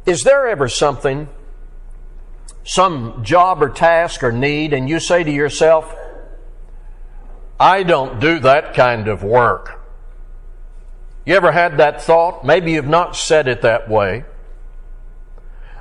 Is 0.07 0.23
there 0.23 0.49
ever 0.49 0.69
something, 0.69 1.29
some 2.65 3.23
job 3.25 3.63
or 3.63 3.69
task 3.69 4.23
or 4.23 4.33
need, 4.33 4.73
and 4.73 4.89
you 4.89 5.01
say 5.01 5.23
to 5.23 5.31
yourself, 5.31 5.95
I 7.61 7.83
don't 7.83 8.21
do 8.21 8.39
that 8.41 8.75
kind 8.75 9.09
of 9.09 9.23
work. 9.23 9.81
You 11.27 11.35
ever 11.35 11.53
had 11.53 11.79
that 11.79 12.03
thought? 12.03 12.45
Maybe 12.45 12.73
you've 12.73 12.87
not 12.87 13.17
said 13.17 13.49
it 13.49 13.63
that 13.63 13.89
way. 13.89 14.25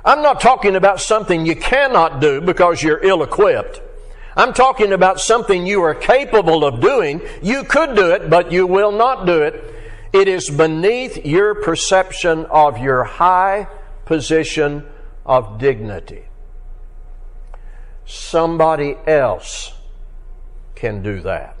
I'm 0.04 0.22
not 0.22 0.40
talking 0.40 0.76
about 0.76 1.00
something 1.00 1.46
you 1.46 1.56
cannot 1.56 2.20
do 2.20 2.40
because 2.40 2.82
you're 2.82 3.04
ill 3.04 3.22
equipped. 3.22 3.80
I'm 4.36 4.52
talking 4.52 4.92
about 4.92 5.20
something 5.20 5.66
you 5.66 5.82
are 5.82 5.94
capable 5.94 6.64
of 6.64 6.80
doing. 6.80 7.20
You 7.42 7.64
could 7.64 7.96
do 7.96 8.12
it, 8.12 8.30
but 8.30 8.52
you 8.52 8.66
will 8.66 8.92
not 8.92 9.26
do 9.26 9.42
it. 9.42 9.74
It 10.12 10.28
is 10.28 10.48
beneath 10.48 11.24
your 11.26 11.56
perception 11.56 12.46
of 12.46 12.78
your 12.78 13.04
high 13.04 13.68
position 14.04 14.86
of 15.26 15.58
dignity. 15.58 16.24
Somebody 18.06 18.96
else 19.06 19.72
can 20.74 21.02
do 21.02 21.20
that. 21.20 21.57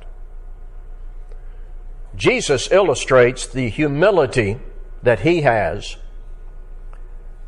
Jesus 2.18 2.70
illustrates 2.72 3.46
the 3.46 3.68
humility 3.68 4.58
that 5.04 5.20
he 5.20 5.42
has 5.42 5.96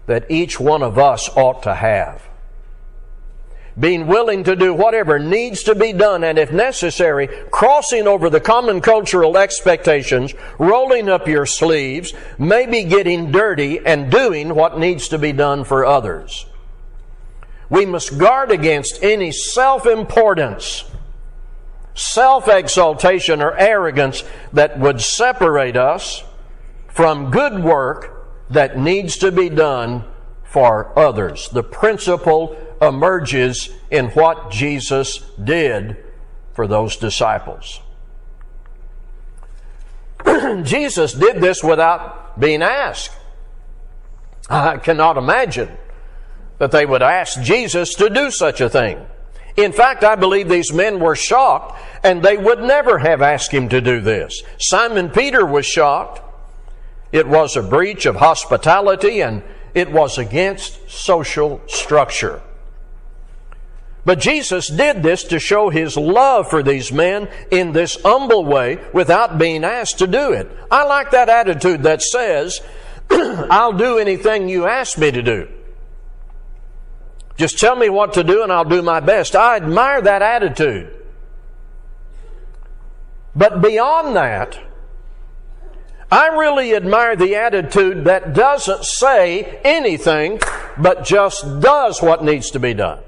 that 0.07 0.31
each 0.31 0.59
one 0.59 0.83
of 0.83 0.99
us 0.99 1.29
ought 1.37 1.63
to 1.65 1.75
have. 1.75 2.23
Being 3.79 4.07
willing 4.07 4.45
to 4.45 4.57
do 4.57 4.75
whatever 4.75 5.19
needs 5.19 5.63
to 5.65 5.75
be 5.75 5.93
done, 5.93 6.25
and 6.25 6.39
if 6.39 6.53
necessary, 6.53 7.29
crossing 7.51 8.07
over 8.07 8.29
the 8.29 8.41
common 8.41 8.81
cultural 8.81 9.39
expectations, 9.39 10.35
rolling 10.59 11.09
up 11.09 11.29
your 11.29 11.47
sleeves, 11.47 12.13
maybe 12.39 12.85
getting 12.85 13.31
dirty, 13.31 13.79
and 13.79 14.11
doing 14.11 14.55
what 14.55 14.79
needs 14.79 15.09
to 15.09 15.19
be 15.19 15.33
done 15.33 15.65
for 15.65 15.85
others. 15.87 16.47
We 17.69 17.87
must 17.87 18.19
guard 18.19 18.51
against 18.51 19.03
any 19.03 19.31
self 19.31 19.87
importance 19.87 20.90
self 21.95 22.49
exaltation 22.49 23.43
or 23.43 23.57
arrogance 23.57 24.25
that 24.53 24.79
would 24.79 25.01
separate 25.01 25.77
us 25.77 26.25
from 26.89 27.31
good 27.31 27.63
work 27.63 28.49
that 28.51 28.79
needs 28.79 29.17
to 29.19 29.31
be 29.31 29.49
done 29.49 30.05
for 30.45 30.99
others. 30.99 31.49
The 31.51 31.63
principle 31.63 32.57
emerges 32.83 33.71
in 33.91 34.07
what 34.09 34.51
Jesus 34.51 35.19
did 35.43 35.97
for 36.55 36.67
those 36.67 36.97
disciples. 36.97 37.81
Jesus 40.63 41.13
did 41.13 41.41
this 41.41 41.63
without 41.63 42.39
being 42.39 42.63
asked. 42.63 43.13
I 44.49 44.79
cannot 44.79 45.17
imagine 45.17 45.71
that 46.59 46.73
they 46.73 46.85
would 46.85 47.03
ask 47.03 47.41
Jesus 47.41 47.95
to 47.95 48.11
do 48.11 48.31
such 48.31 48.61
a 48.61 48.69
thing. 48.69 49.07
In 49.57 49.73
fact, 49.73 50.05
I 50.05 50.15
believe 50.15 50.49
these 50.49 50.73
men 50.73 51.01
were 51.01 51.17
shocked 51.17 51.81
and 52.05 52.23
they 52.23 52.37
would 52.37 52.61
never 52.61 52.99
have 52.99 53.23
asked 53.23 53.53
him 53.53 53.69
to 53.69 53.81
do 53.81 54.01
this. 54.01 54.43
Simon 54.59 55.11
Peter 55.11 55.45
was 55.45 55.67
shocked. 55.67 56.23
It 57.13 57.27
was 57.27 57.57
a 57.57 57.63
breach 57.63 58.07
of 58.07 58.17
hospitality 58.17 59.21
and 59.21 59.43
it 59.75 59.91
was 59.91 60.19
against 60.19 60.91
social 60.91 61.61
structure. 61.67 62.43
But 64.05 64.19
Jesus 64.19 64.69
did 64.69 65.03
this 65.03 65.25
to 65.25 65.39
show 65.39 65.69
his 65.69 65.97
love 65.97 66.49
for 66.49 66.63
these 66.63 66.91
men 66.91 67.29
in 67.51 67.73
this 67.73 68.01
humble 68.03 68.45
way 68.45 68.79
without 68.95 69.39
being 69.39 69.63
asked 69.63 69.99
to 69.99 70.07
do 70.07 70.33
it. 70.33 70.51
I 70.71 70.85
like 70.85 71.11
that 71.11 71.29
attitude 71.29 71.83
that 71.83 72.01
says, 72.03 72.61
I'll 73.11 73.75
do 73.75 73.99
anything 73.99 74.49
you 74.49 74.67
ask 74.67 74.97
me 74.97 75.11
to 75.11 75.23
do. 75.23 75.49
Just 77.41 77.59
tell 77.59 77.75
me 77.75 77.89
what 77.89 78.13
to 78.13 78.23
do 78.23 78.43
and 78.43 78.53
I'll 78.53 78.67
do 78.67 78.83
my 78.83 79.01
best. 79.01 79.35
I 79.35 79.57
admire 79.57 80.03
that 80.03 80.21
attitude. 80.21 80.95
But 83.35 83.63
beyond 83.63 84.15
that, 84.15 84.59
I 86.13 86.27
really 86.27 86.75
admire 86.75 87.17
the 87.17 87.37
attitude 87.37 88.05
that 88.05 88.35
doesn't 88.35 88.85
say 88.85 89.59
anything 89.65 90.39
but 90.77 91.03
just 91.07 91.61
does 91.61 92.03
what 92.03 92.23
needs 92.23 92.51
to 92.51 92.61
be 92.61 92.75
done. 92.75 93.01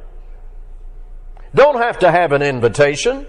don't 1.54 1.82
have 1.82 1.98
to 1.98 2.10
have 2.10 2.32
an 2.32 2.40
invitation. 2.40 3.26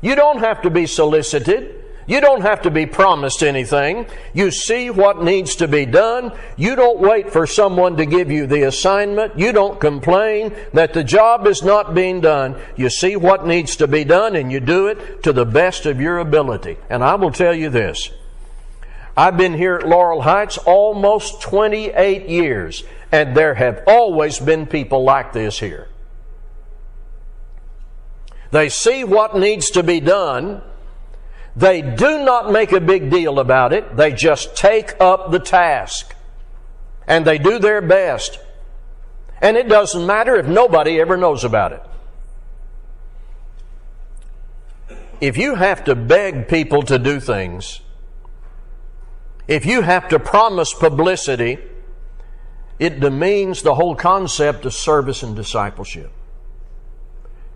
You 0.00 0.14
don't 0.14 0.38
have 0.38 0.62
to 0.62 0.70
be 0.70 0.86
solicited. 0.86 1.79
You 2.10 2.20
don't 2.20 2.40
have 2.40 2.62
to 2.62 2.72
be 2.72 2.86
promised 2.86 3.40
anything. 3.40 4.04
You 4.34 4.50
see 4.50 4.90
what 4.90 5.22
needs 5.22 5.54
to 5.54 5.68
be 5.68 5.86
done. 5.86 6.32
You 6.56 6.74
don't 6.74 6.98
wait 6.98 7.32
for 7.32 7.46
someone 7.46 7.96
to 7.98 8.04
give 8.04 8.32
you 8.32 8.48
the 8.48 8.64
assignment. 8.66 9.38
You 9.38 9.52
don't 9.52 9.78
complain 9.78 10.52
that 10.72 10.92
the 10.92 11.04
job 11.04 11.46
is 11.46 11.62
not 11.62 11.94
being 11.94 12.20
done. 12.20 12.60
You 12.74 12.90
see 12.90 13.14
what 13.14 13.46
needs 13.46 13.76
to 13.76 13.86
be 13.86 14.02
done 14.02 14.34
and 14.34 14.50
you 14.50 14.58
do 14.58 14.88
it 14.88 15.22
to 15.22 15.32
the 15.32 15.46
best 15.46 15.86
of 15.86 16.00
your 16.00 16.18
ability. 16.18 16.78
And 16.88 17.04
I 17.04 17.14
will 17.14 17.30
tell 17.30 17.54
you 17.54 17.70
this. 17.70 18.10
I've 19.16 19.36
been 19.36 19.54
here 19.54 19.76
at 19.76 19.86
Laurel 19.86 20.22
Heights 20.22 20.58
almost 20.58 21.40
28 21.42 22.28
years, 22.28 22.82
and 23.12 23.36
there 23.36 23.54
have 23.54 23.84
always 23.86 24.40
been 24.40 24.66
people 24.66 25.04
like 25.04 25.32
this 25.32 25.60
here. 25.60 25.86
They 28.50 28.68
see 28.68 29.04
what 29.04 29.36
needs 29.36 29.70
to 29.70 29.84
be 29.84 30.00
done 30.00 30.62
they 31.56 31.82
do 31.82 32.24
not 32.24 32.52
make 32.52 32.72
a 32.72 32.80
big 32.80 33.10
deal 33.10 33.38
about 33.38 33.72
it. 33.72 33.96
They 33.96 34.12
just 34.12 34.56
take 34.56 35.00
up 35.00 35.30
the 35.30 35.38
task. 35.38 36.14
And 37.06 37.24
they 37.24 37.38
do 37.38 37.58
their 37.58 37.82
best. 37.82 38.38
And 39.40 39.56
it 39.56 39.68
doesn't 39.68 40.06
matter 40.06 40.36
if 40.36 40.46
nobody 40.46 41.00
ever 41.00 41.16
knows 41.16 41.44
about 41.44 41.72
it. 41.72 41.82
If 45.20 45.36
you 45.36 45.56
have 45.56 45.84
to 45.84 45.94
beg 45.94 46.48
people 46.48 46.82
to 46.84 46.98
do 46.98 47.20
things, 47.20 47.80
if 49.48 49.66
you 49.66 49.82
have 49.82 50.08
to 50.10 50.18
promise 50.18 50.72
publicity, 50.72 51.58
it 52.78 53.00
demeans 53.00 53.62
the 53.62 53.74
whole 53.74 53.94
concept 53.94 54.64
of 54.64 54.72
service 54.72 55.22
and 55.22 55.36
discipleship. 55.36 56.10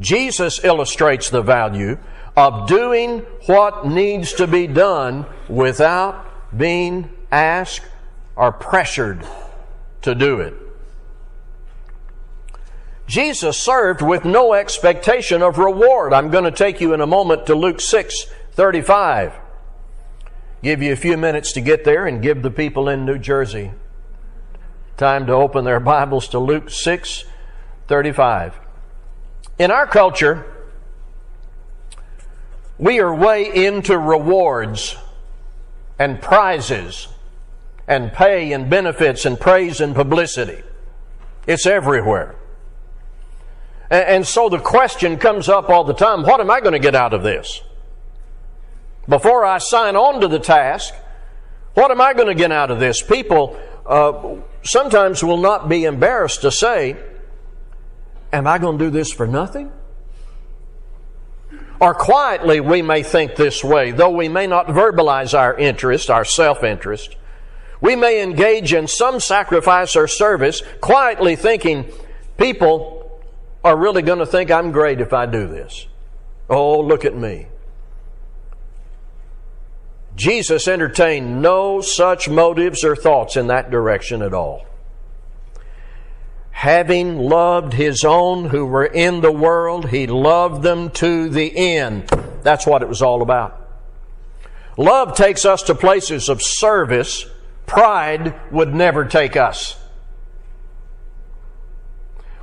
Jesus 0.00 0.62
illustrates 0.64 1.30
the 1.30 1.40
value 1.40 1.98
of 2.36 2.66
doing 2.66 3.20
what 3.46 3.86
needs 3.86 4.32
to 4.34 4.46
be 4.46 4.66
done 4.66 5.26
without 5.48 6.56
being 6.56 7.08
asked 7.30 7.86
or 8.36 8.50
pressured 8.52 9.26
to 10.02 10.14
do 10.14 10.40
it. 10.40 10.54
Jesus 13.06 13.58
served 13.58 14.00
with 14.00 14.24
no 14.24 14.54
expectation 14.54 15.42
of 15.42 15.58
reward. 15.58 16.12
I'm 16.12 16.30
going 16.30 16.44
to 16.44 16.50
take 16.50 16.80
you 16.80 16.94
in 16.94 17.00
a 17.00 17.06
moment 17.06 17.46
to 17.46 17.54
Luke 17.54 17.80
6 17.80 18.26
35. 18.52 19.32
Give 20.62 20.80
you 20.80 20.92
a 20.92 20.96
few 20.96 21.16
minutes 21.16 21.52
to 21.52 21.60
get 21.60 21.84
there 21.84 22.06
and 22.06 22.22
give 22.22 22.42
the 22.42 22.50
people 22.50 22.88
in 22.88 23.04
New 23.04 23.18
Jersey 23.18 23.72
time 24.96 25.26
to 25.26 25.32
open 25.32 25.64
their 25.64 25.80
Bibles 25.80 26.28
to 26.28 26.38
Luke 26.38 26.70
6 26.70 27.24
35. 27.88 28.58
In 29.58 29.70
our 29.70 29.86
culture, 29.86 30.46
we 32.78 33.00
are 33.00 33.14
way 33.14 33.66
into 33.66 33.98
rewards 33.98 34.96
and 35.98 36.20
prizes 36.20 37.08
and 37.86 38.12
pay 38.12 38.52
and 38.52 38.68
benefits 38.68 39.24
and 39.24 39.38
praise 39.38 39.80
and 39.80 39.94
publicity. 39.94 40.62
It's 41.46 41.66
everywhere. 41.66 42.34
And 43.90 44.26
so 44.26 44.48
the 44.48 44.58
question 44.58 45.18
comes 45.18 45.48
up 45.48 45.68
all 45.68 45.84
the 45.84 45.94
time 45.94 46.22
what 46.22 46.40
am 46.40 46.50
I 46.50 46.60
going 46.60 46.72
to 46.72 46.78
get 46.78 46.94
out 46.94 47.14
of 47.14 47.22
this? 47.22 47.60
Before 49.08 49.44
I 49.44 49.58
sign 49.58 49.96
on 49.96 50.20
to 50.22 50.28
the 50.28 50.38
task, 50.38 50.94
what 51.74 51.90
am 51.90 52.00
I 52.00 52.14
going 52.14 52.28
to 52.28 52.34
get 52.34 52.50
out 52.50 52.70
of 52.70 52.80
this? 52.80 53.02
People 53.02 53.58
uh, 53.84 54.36
sometimes 54.62 55.22
will 55.22 55.36
not 55.36 55.68
be 55.68 55.84
embarrassed 55.84 56.40
to 56.42 56.50
say, 56.50 56.96
Am 58.32 58.48
I 58.48 58.58
going 58.58 58.78
to 58.78 58.84
do 58.86 58.90
this 58.90 59.12
for 59.12 59.28
nothing? 59.28 59.70
Or 61.84 61.92
quietly, 61.92 62.60
we 62.60 62.80
may 62.80 63.02
think 63.02 63.36
this 63.36 63.62
way, 63.62 63.90
though 63.90 64.08
we 64.08 64.26
may 64.26 64.46
not 64.46 64.68
verbalize 64.68 65.38
our 65.38 65.54
interest, 65.54 66.08
our 66.08 66.24
self 66.24 66.64
interest. 66.64 67.14
We 67.82 67.94
may 67.94 68.22
engage 68.22 68.72
in 68.72 68.88
some 68.88 69.20
sacrifice 69.20 69.94
or 69.94 70.08
service, 70.08 70.62
quietly 70.80 71.36
thinking, 71.36 71.92
people 72.38 73.20
are 73.62 73.76
really 73.76 74.00
going 74.00 74.20
to 74.20 74.24
think 74.24 74.50
I'm 74.50 74.72
great 74.72 75.02
if 75.02 75.12
I 75.12 75.26
do 75.26 75.46
this. 75.46 75.86
Oh, 76.48 76.80
look 76.80 77.04
at 77.04 77.14
me. 77.14 77.48
Jesus 80.16 80.66
entertained 80.66 81.42
no 81.42 81.82
such 81.82 82.30
motives 82.30 82.82
or 82.82 82.96
thoughts 82.96 83.36
in 83.36 83.48
that 83.48 83.70
direction 83.70 84.22
at 84.22 84.32
all 84.32 84.64
having 86.64 87.18
loved 87.18 87.74
his 87.74 88.04
own 88.04 88.46
who 88.46 88.64
were 88.64 88.86
in 88.86 89.20
the 89.20 89.30
world, 89.30 89.90
he 89.90 90.06
loved 90.06 90.62
them 90.62 90.88
to 90.88 91.28
the 91.28 91.54
end. 91.54 92.08
That's 92.42 92.66
what 92.66 92.80
it 92.80 92.88
was 92.88 93.02
all 93.02 93.20
about. 93.20 93.60
Love 94.78 95.14
takes 95.14 95.44
us 95.44 95.62
to 95.64 95.74
places 95.74 96.30
of 96.30 96.40
service 96.40 97.26
pride 97.66 98.34
would 98.50 98.74
never 98.74 99.04
take 99.04 99.36
us. 99.36 99.76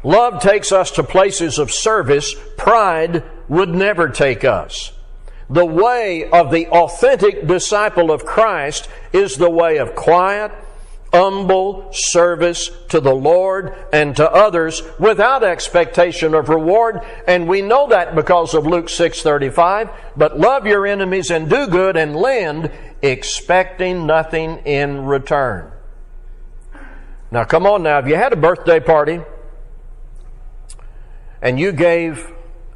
Love 0.03 0.39
takes 0.39 0.71
us 0.71 0.91
to 0.91 1.01
places 1.01 1.57
of 1.57 1.71
service 1.71 2.35
pride 2.57 3.23
would 3.49 3.69
never 3.69 4.07
take 4.07 4.43
us. 4.43 4.93
The 5.49 5.65
way 5.65 6.29
of 6.29 6.51
the 6.51 6.67
authentic 6.67 7.47
disciple 7.47 8.11
of 8.11 8.23
Christ 8.23 8.87
is 9.13 9.37
the 9.37 9.49
way 9.49 9.77
of 9.77 9.95
quiet, 9.95 10.51
humble 11.13 11.89
service 11.91 12.71
to 12.89 12.99
the 12.99 13.13
Lord 13.13 13.75
and 13.91 14.15
to 14.15 14.31
others 14.31 14.81
without 14.99 15.43
expectation 15.43 16.33
of 16.33 16.49
reward. 16.49 17.01
And 17.27 17.47
we 17.47 17.61
know 17.61 17.87
that 17.87 18.15
because 18.15 18.53
of 18.53 18.65
Luke 18.65 18.87
6:35, 18.87 19.89
but 20.15 20.39
love 20.39 20.65
your 20.65 20.87
enemies 20.87 21.29
and 21.29 21.49
do 21.49 21.67
good 21.67 21.97
and 21.97 22.15
lend 22.15 22.71
expecting 23.01 24.05
nothing 24.05 24.59
in 24.65 25.05
return. 25.05 25.71
Now 27.29 27.43
come 27.43 27.65
on 27.65 27.83
now, 27.83 27.99
if 27.99 28.07
you 28.07 28.15
had 28.15 28.33
a 28.33 28.37
birthday 28.37 28.79
party 28.79 29.21
and 31.41 31.59
you 31.59 31.71
gave 31.71 32.31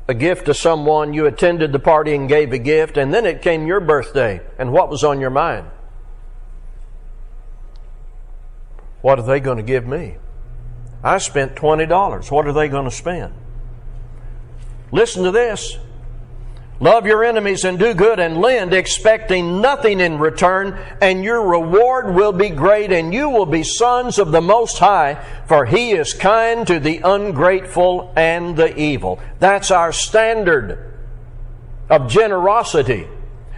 a 0.08 0.14
gift 0.14 0.46
to 0.46 0.54
someone, 0.54 1.14
you 1.14 1.26
attended 1.26 1.72
the 1.72 1.80
party 1.80 2.14
and 2.14 2.30
gave 2.30 2.54
a 2.54 2.58
gift, 2.58 2.96
and 2.96 3.14
then 3.14 3.26
it 3.26 3.42
came 3.42 3.66
your 3.66 3.80
birthday, 3.80 4.40
and 4.60 4.72
what 4.72 4.90
was 4.90 5.04
on 5.04 5.20
your 5.20 5.32
mind? 5.32 5.66
What 9.06 9.20
are 9.20 9.22
they 9.22 9.40
going 9.40 9.58
to 9.58 9.64
give 9.64 9.86
me? 9.86 10.16
I 11.04 11.20
spent 11.20 11.54
$20. 11.54 12.32
What 12.32 12.48
are 12.48 12.54
they 12.54 12.68
going 12.68 12.86
to 12.86 12.92
spend? 12.92 13.36
Listen 14.92 15.24
to 15.26 15.32
this. 15.32 15.78
Love 16.80 17.06
your 17.06 17.24
enemies 17.24 17.66
and 17.66 17.78
do 17.78 17.94
good 17.94 18.20
and 18.20 18.40
lend, 18.40 18.74
expecting 18.74 19.62
nothing 19.62 20.00
in 20.00 20.18
return, 20.18 20.80
and 21.02 21.24
your 21.24 21.40
reward 21.48 22.16
will 22.16 22.32
be 22.32 22.50
great, 22.50 22.92
and 22.92 23.14
you 23.14 23.30
will 23.30 23.46
be 23.46 23.62
sons 23.62 24.18
of 24.18 24.32
the 24.32 24.42
Most 24.42 24.80
High, 24.80 25.24
for 25.46 25.68
He 25.68 25.92
is 25.92 26.12
kind 26.16 26.66
to 26.66 26.80
the 26.80 27.02
ungrateful 27.04 28.12
and 28.16 28.58
the 28.58 28.76
evil. 28.76 29.20
That's 29.38 29.70
our 29.70 29.92
standard 29.92 31.00
of 31.92 32.10
generosity 32.10 33.08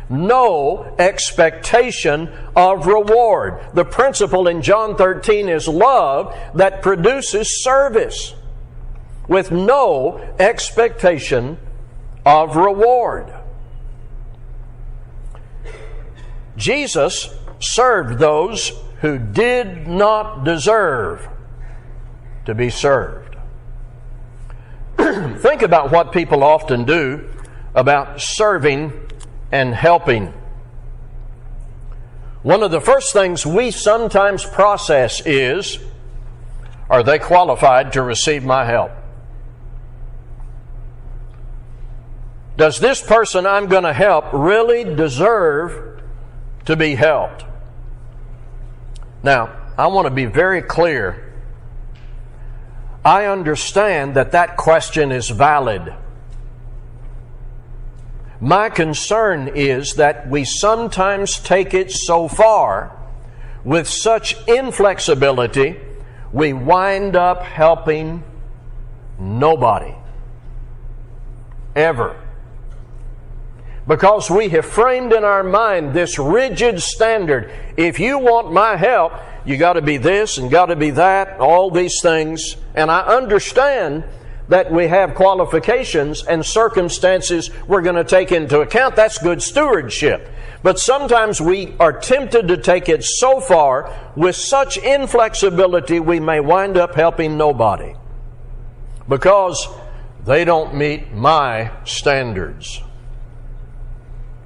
no 0.09 0.95
expectation 0.97 2.29
of 2.55 2.87
reward. 2.87 3.59
The 3.73 3.85
principle 3.85 4.47
in 4.47 4.61
John 4.61 4.95
13 4.95 5.49
is 5.49 5.67
love 5.67 6.35
that 6.55 6.81
produces 6.81 7.63
service 7.63 8.33
with 9.27 9.51
no 9.51 10.19
expectation 10.39 11.57
of 12.25 12.55
reward. 12.55 13.33
Jesus 16.55 17.33
served 17.59 18.19
those 18.19 18.71
who 19.01 19.19
did 19.19 19.87
not 19.87 20.43
deserve 20.43 21.27
to 22.45 22.55
be 22.55 22.69
served. 22.69 23.35
Think 24.97 25.61
about 25.61 25.91
what 25.91 26.11
people 26.11 26.43
often 26.43 26.83
do 26.83 27.29
about 27.75 28.19
serving 28.19 28.91
and 29.51 29.73
helping. 29.73 30.33
One 32.43 32.63
of 32.63 32.71
the 32.71 32.81
first 32.81 33.13
things 33.13 33.45
we 33.45 33.71
sometimes 33.71 34.45
process 34.45 35.21
is 35.25 35.79
Are 36.89 37.03
they 37.03 37.19
qualified 37.19 37.93
to 37.93 38.01
receive 38.01 38.45
my 38.45 38.63
help? 38.63 38.91
Does 42.55 42.79
this 42.79 43.01
person 43.01 43.45
I'm 43.45 43.67
going 43.67 43.83
to 43.83 43.93
help 43.93 44.25
really 44.33 44.83
deserve 44.95 46.01
to 46.65 46.75
be 46.75 46.95
helped? 46.95 47.45
Now, 49.21 49.55
I 49.77 49.87
want 49.87 50.07
to 50.07 50.13
be 50.13 50.25
very 50.25 50.61
clear. 50.61 51.33
I 53.05 53.25
understand 53.25 54.15
that 54.15 54.31
that 54.31 54.57
question 54.57 55.11
is 55.11 55.29
valid. 55.29 55.93
My 58.39 58.69
concern 58.69 59.49
is 59.55 59.95
that 59.95 60.29
we 60.29 60.43
sometimes 60.45 61.39
take 61.39 61.73
it 61.73 61.91
so 61.91 62.27
far 62.27 62.95
with 63.63 63.87
such 63.87 64.35
inflexibility, 64.47 65.77
we 66.31 66.53
wind 66.53 67.15
up 67.15 67.43
helping 67.43 68.23
nobody. 69.19 69.95
ever. 71.75 72.15
Because 73.87 74.29
we 74.29 74.49
have 74.49 74.65
framed 74.65 75.13
in 75.13 75.23
our 75.23 75.43
mind 75.43 75.93
this 75.93 76.19
rigid 76.19 76.81
standard. 76.81 77.51
If 77.77 77.99
you 77.99 78.19
want 78.19 78.51
my 78.51 78.75
help, 78.75 79.13
you 79.45 79.57
got 79.57 79.73
to 79.73 79.81
be 79.81 79.97
this 79.97 80.37
and 80.37 80.51
got 80.51 80.65
to 80.65 80.75
be 80.75 80.89
that, 80.91 81.39
all 81.39 81.71
these 81.71 82.01
things. 82.01 82.57
And 82.75 82.91
I 82.91 83.01
understand 83.01 84.03
that 84.49 84.71
we 84.71 84.87
have 84.87 85.13
qualifications 85.15 86.23
and 86.23 86.45
circumstances 86.45 87.49
we're 87.67 87.81
going 87.81 87.95
to 87.95 88.03
take 88.03 88.31
into 88.31 88.61
account. 88.61 88.95
That's 88.95 89.17
good 89.17 89.41
stewardship. 89.41 90.29
But 90.63 90.79
sometimes 90.79 91.39
we 91.41 91.75
are 91.79 91.93
tempted 91.93 92.47
to 92.47 92.57
take 92.57 92.89
it 92.89 93.03
so 93.03 93.39
far 93.39 93.93
with 94.15 94.35
such 94.35 94.77
inflexibility 94.77 95.99
we 95.99 96.19
may 96.19 96.39
wind 96.39 96.77
up 96.77 96.95
helping 96.95 97.37
nobody 97.37 97.93
because 99.07 99.67
they 100.25 100.45
don't 100.45 100.75
meet 100.75 101.13
my 101.13 101.71
standards. 101.85 102.81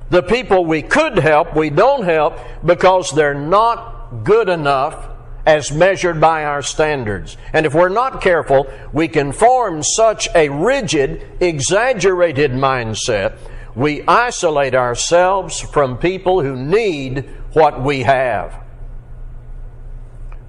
The 0.09 0.21
people 0.21 0.65
we 0.65 0.81
could 0.81 1.17
help, 1.17 1.55
we 1.55 1.69
don't 1.69 2.03
help 2.03 2.37
because 2.65 3.11
they're 3.11 3.33
not 3.33 4.23
good 4.23 4.49
enough 4.49 5.07
as 5.45 5.71
measured 5.71 6.21
by 6.21 6.45
our 6.45 6.61
standards. 6.61 7.37
And 7.53 7.65
if 7.65 7.73
we're 7.73 7.89
not 7.89 8.21
careful, 8.21 8.67
we 8.93 9.07
can 9.07 9.31
form 9.31 9.83
such 9.83 10.27
a 10.35 10.49
rigid, 10.49 11.25
exaggerated 11.39 12.51
mindset. 12.51 13.37
We 13.75 14.03
isolate 14.07 14.75
ourselves 14.75 15.59
from 15.59 15.97
people 15.97 16.41
who 16.41 16.55
need 16.55 17.29
what 17.53 17.81
we 17.81 18.03
have. 18.03 18.61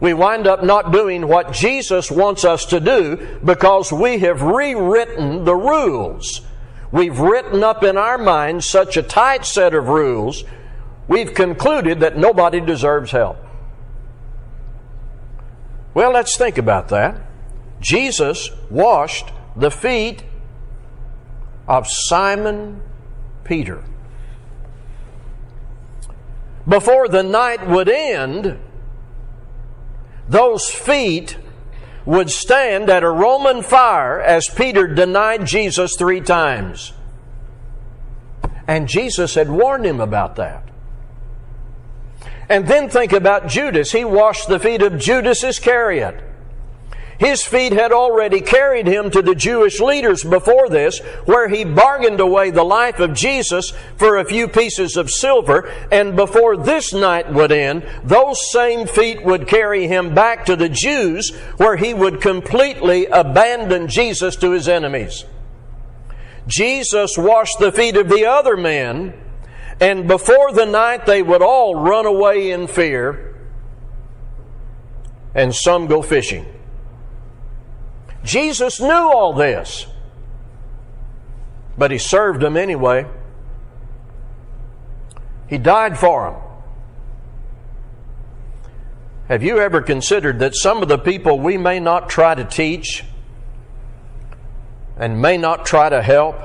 We 0.00 0.14
wind 0.14 0.48
up 0.48 0.64
not 0.64 0.90
doing 0.90 1.28
what 1.28 1.52
Jesus 1.52 2.10
wants 2.10 2.44
us 2.44 2.64
to 2.66 2.80
do 2.80 3.38
because 3.44 3.92
we 3.92 4.18
have 4.18 4.42
rewritten 4.42 5.44
the 5.44 5.54
rules. 5.54 6.40
We've 6.90 7.20
written 7.20 7.62
up 7.62 7.84
in 7.84 7.96
our 7.96 8.18
minds 8.18 8.66
such 8.66 8.96
a 8.96 9.02
tight 9.02 9.46
set 9.46 9.74
of 9.74 9.88
rules, 9.88 10.44
we've 11.06 11.32
concluded 11.32 12.00
that 12.00 12.18
nobody 12.18 12.60
deserves 12.60 13.12
help. 13.12 13.38
Well, 15.94 16.12
let's 16.12 16.36
think 16.36 16.58
about 16.58 16.88
that. 16.88 17.20
Jesus 17.80 18.50
washed 18.70 19.30
the 19.56 19.70
feet 19.70 20.22
of 21.68 21.86
Simon 21.88 22.82
Peter. 23.44 23.84
Before 26.66 27.08
the 27.08 27.22
night 27.22 27.66
would 27.66 27.88
end, 27.88 28.58
those 30.28 30.70
feet 30.70 31.36
would 32.06 32.30
stand 32.30 32.88
at 32.88 33.02
a 33.02 33.10
Roman 33.10 33.62
fire 33.62 34.20
as 34.20 34.48
Peter 34.48 34.86
denied 34.86 35.46
Jesus 35.46 35.94
three 35.96 36.20
times. 36.20 36.92
And 38.66 38.88
Jesus 38.88 39.34
had 39.34 39.50
warned 39.50 39.84
him 39.84 40.00
about 40.00 40.36
that. 40.36 40.68
And 42.48 42.66
then 42.66 42.88
think 42.88 43.12
about 43.12 43.48
Judas. 43.48 43.92
He 43.92 44.04
washed 44.04 44.48
the 44.48 44.58
feet 44.58 44.82
of 44.82 44.98
Judas 44.98 45.42
Iscariot. 45.42 46.22
His 47.22 47.44
feet 47.44 47.72
had 47.72 47.92
already 47.92 48.40
carried 48.40 48.88
him 48.88 49.08
to 49.12 49.22
the 49.22 49.36
Jewish 49.36 49.78
leaders 49.78 50.24
before 50.24 50.68
this, 50.68 50.98
where 51.24 51.48
he 51.48 51.64
bargained 51.64 52.18
away 52.18 52.50
the 52.50 52.64
life 52.64 52.98
of 52.98 53.14
Jesus 53.14 53.72
for 53.96 54.16
a 54.16 54.24
few 54.24 54.48
pieces 54.48 54.96
of 54.96 55.08
silver, 55.08 55.72
and 55.92 56.16
before 56.16 56.56
this 56.56 56.92
night 56.92 57.32
would 57.32 57.52
end, 57.52 57.86
those 58.02 58.50
same 58.50 58.88
feet 58.88 59.22
would 59.22 59.46
carry 59.46 59.86
him 59.86 60.16
back 60.16 60.46
to 60.46 60.56
the 60.56 60.68
Jews, 60.68 61.30
where 61.58 61.76
he 61.76 61.94
would 61.94 62.20
completely 62.20 63.06
abandon 63.06 63.86
Jesus 63.86 64.34
to 64.36 64.50
his 64.50 64.66
enemies. 64.66 65.24
Jesus 66.48 67.16
washed 67.16 67.60
the 67.60 67.70
feet 67.70 67.96
of 67.96 68.08
the 68.08 68.26
other 68.26 68.56
men 68.56 69.14
and 69.80 70.06
before 70.06 70.52
the 70.52 70.66
night, 70.66 71.06
they 71.06 71.22
would 71.22 71.42
all 71.42 71.74
run 71.74 72.06
away 72.06 72.50
in 72.50 72.66
fear, 72.66 73.36
and 75.34 75.54
some 75.54 75.86
go 75.86 76.02
fishing. 76.02 76.46
Jesus 78.24 78.80
knew 78.80 78.90
all 78.90 79.32
this, 79.32 79.86
but 81.76 81.90
he 81.90 81.98
served 81.98 82.40
them 82.40 82.56
anyway. 82.56 83.06
He 85.48 85.58
died 85.58 85.98
for 85.98 86.30
them. 86.30 86.42
Have 89.28 89.42
you 89.42 89.58
ever 89.58 89.80
considered 89.80 90.40
that 90.40 90.54
some 90.54 90.82
of 90.82 90.88
the 90.88 90.98
people 90.98 91.38
we 91.38 91.56
may 91.56 91.80
not 91.80 92.08
try 92.08 92.34
to 92.34 92.44
teach 92.44 93.04
and 94.96 95.20
may 95.20 95.36
not 95.36 95.64
try 95.64 95.88
to 95.88 96.02
help 96.02 96.36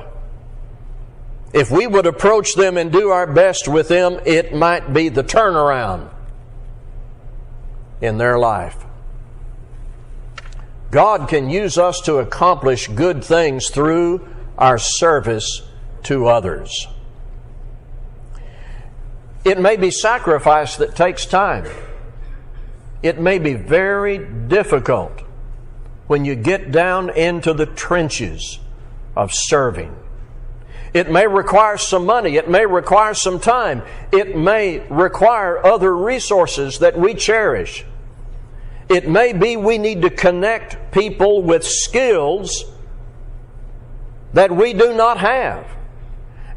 if 1.53 1.71
we 1.71 1.87
would 1.87 2.05
approach 2.05 2.53
them 2.53 2.77
and 2.77 2.91
do 2.91 3.09
our 3.09 3.25
best 3.27 3.67
with 3.67 3.87
them, 3.87 4.19
it 4.25 4.53
might 4.53 4.93
be 4.93 5.09
the 5.09 5.23
turnaround 5.23 6.09
in 8.01 8.17
their 8.17 8.37
life. 8.37 8.77
God 10.91 11.27
can 11.27 11.49
use 11.49 11.77
us 11.77 12.01
to 12.01 12.17
accomplish 12.17 12.87
good 12.87 13.23
things 13.23 13.69
through 13.69 14.27
our 14.57 14.77
service 14.77 15.61
to 16.03 16.27
others. 16.27 16.87
It 19.43 19.59
may 19.59 19.77
be 19.77 19.91
sacrifice 19.91 20.77
that 20.77 20.95
takes 20.95 21.25
time. 21.25 21.65
It 23.03 23.19
may 23.19 23.39
be 23.39 23.53
very 23.53 24.17
difficult 24.17 25.21
when 26.07 26.25
you 26.25 26.35
get 26.35 26.71
down 26.71 27.09
into 27.09 27.53
the 27.53 27.65
trenches 27.65 28.59
of 29.15 29.31
serving. 29.33 29.95
It 30.93 31.11
may 31.11 31.27
require 31.27 31.77
some 31.77 32.05
money. 32.05 32.37
It 32.37 32.49
may 32.49 32.65
require 32.65 33.13
some 33.13 33.39
time. 33.39 33.83
It 34.11 34.35
may 34.35 34.79
require 34.89 35.65
other 35.65 35.95
resources 35.95 36.79
that 36.79 36.97
we 36.97 37.13
cherish. 37.13 37.85
It 38.89 39.07
may 39.07 39.33
be 39.33 39.57
we 39.57 39.77
need 39.77 40.01
to 40.03 40.09
connect 40.09 40.91
people 40.91 41.41
with 41.41 41.65
skills 41.65 42.65
that 44.33 44.51
we 44.51 44.73
do 44.73 44.93
not 44.93 45.17
have. 45.17 45.67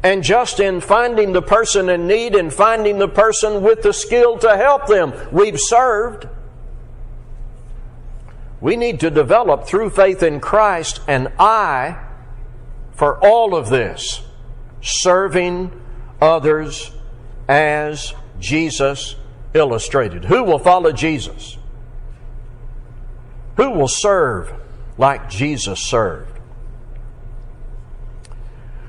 And 0.03 0.23
just 0.23 0.59
in 0.59 0.81
finding 0.81 1.33
the 1.33 1.41
person 1.41 1.89
in 1.89 2.07
need 2.07 2.33
and 2.33 2.51
finding 2.51 2.97
the 2.97 3.07
person 3.07 3.61
with 3.61 3.83
the 3.83 3.93
skill 3.93 4.37
to 4.39 4.57
help 4.57 4.87
them, 4.87 5.13
we've 5.31 5.59
served. 5.59 6.27
We 8.61 8.75
need 8.75 8.99
to 9.01 9.09
develop 9.09 9.65
through 9.65 9.91
faith 9.91 10.23
in 10.23 10.39
Christ 10.39 11.01
an 11.07 11.31
eye 11.37 11.99
for 13.01 13.17
all 13.25 13.55
of 13.55 13.69
this, 13.69 14.21
serving 14.79 15.71
others 16.21 16.91
as 17.49 18.13
Jesus 18.39 19.15
illustrated. 19.55 20.25
Who 20.25 20.43
will 20.43 20.59
follow 20.59 20.91
Jesus? 20.91 21.57
Who 23.57 23.71
will 23.71 23.87
serve 23.87 24.53
like 24.99 25.31
Jesus 25.31 25.79
served? 25.79 26.39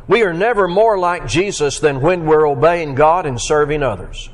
We 0.06 0.24
are 0.24 0.34
never 0.34 0.68
more 0.68 0.98
like 0.98 1.26
Jesus 1.26 1.78
than 1.78 2.02
when 2.02 2.26
we're 2.26 2.46
obeying 2.46 2.94
God 2.94 3.24
and 3.24 3.40
serving 3.40 3.82
others. 3.82 4.28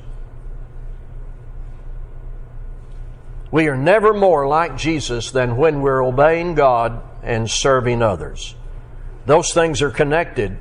We 3.53 3.69
are 3.69 3.77
never 3.77 4.13
more 4.13 4.49
like 4.49 4.77
Jesus 4.77 5.31
than 5.31 5.57
when 5.57 5.83
we're 5.83 6.05
obeying 6.05 6.57
God 6.57 7.01
and 7.23 7.49
serving 7.49 8.03
others. 8.03 8.57
Those 9.29 9.53
things 9.53 9.83
are 9.83 9.91
connected. 9.91 10.57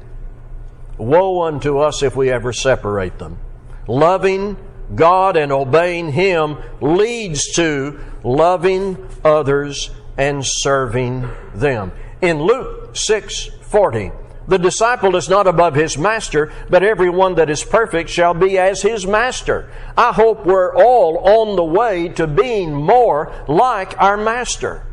Woe 0.98 1.44
unto 1.44 1.78
us 1.78 2.04
if 2.04 2.18
we 2.18 2.30
ever 2.30 2.52
separate 2.52 3.18
them. 3.18 3.40
Loving 3.88 4.58
God 4.94 5.38
and 5.38 5.54
obeying 5.54 6.12
Him 6.12 6.58
leads 6.82 7.54
to 7.54 7.98
loving 8.26 9.08
others 9.24 9.90
and 10.18 10.46
serving 10.46 11.30
them. 11.56 11.94
In 12.22 12.42
Luke 12.42 12.94
6 12.94 13.52
40, 13.62 14.12
the 14.50 14.60
disciple 14.60 15.16
is 15.16 15.30
not 15.30 15.48
above 15.48 15.76
his 15.76 15.98
master, 15.98 16.52
but 16.70 16.84
everyone 16.84 17.36
that 17.36 17.50
is 17.50 17.64
perfect 17.64 18.10
shall 18.10 18.34
be 18.34 18.58
as 18.58 18.82
his 18.82 19.08
master. 19.08 19.72
I 19.96 20.12
hope 20.12 20.46
we're 20.46 20.76
all 20.76 21.20
on 21.20 21.56
the 21.56 21.64
way 21.64 22.10
to 22.10 22.28
being 22.28 22.74
more 22.74 23.32
like 23.48 23.98
our 23.98 24.18
master. 24.18 24.84